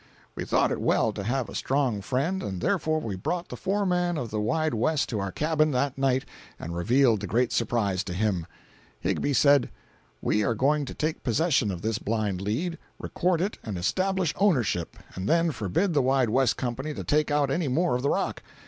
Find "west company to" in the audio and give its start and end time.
16.31-17.03